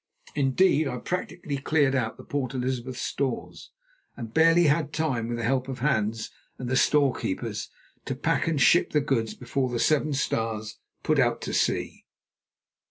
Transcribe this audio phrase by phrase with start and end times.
[0.33, 3.69] Indeed, I practically cleared out the Port Elizabeth stores,
[4.17, 7.69] and barely had time, with the help of Hans and the storekeepers,
[8.05, 12.07] to pack and ship the goods before the Seven Stars put out to sea.